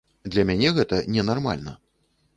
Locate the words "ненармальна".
1.19-1.79